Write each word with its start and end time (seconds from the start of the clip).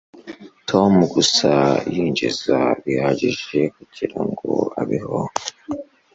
Tom 0.69 0.91
gusa 1.13 1.51
yinjiza 1.93 2.57
bihagije 2.83 3.59
kugirango 3.75 4.49
abeho 4.81 5.19